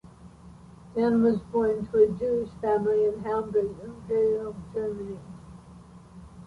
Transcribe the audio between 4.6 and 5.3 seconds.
Germany.